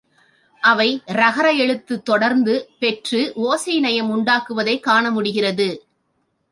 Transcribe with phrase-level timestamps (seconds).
[0.61, 5.85] அவை றகர எழுத்துத் தொடர்ந்து பெற்று ஒசை நயம் உண்டாக்குவதைக் காண முடிகிறது.